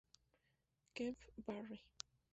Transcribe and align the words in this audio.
Kemp, 0.95 1.19
Barry. 1.45 1.85